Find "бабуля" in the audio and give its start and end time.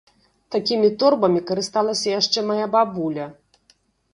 2.77-3.25